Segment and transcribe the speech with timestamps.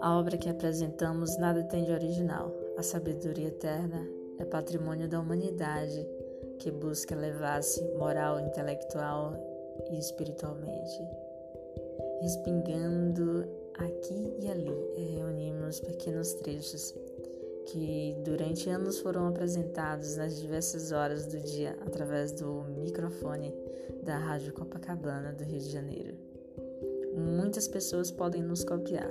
[0.00, 2.54] A obra que apresentamos nada tem de original.
[2.76, 4.06] A sabedoria eterna
[4.38, 6.06] é patrimônio da humanidade
[6.58, 9.34] que busca elevar-se moral, intelectual
[9.90, 11.02] e espiritualmente.
[12.20, 16.94] Respingando aqui e ali, reunimos pequenos trechos
[17.66, 23.52] que durante anos foram apresentados nas diversas horas do dia através do microfone
[24.02, 26.14] da Rádio Copacabana do Rio de Janeiro.
[27.16, 29.10] Muitas pessoas podem nos copiar.